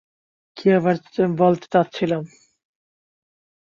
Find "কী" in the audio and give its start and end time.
0.57-0.67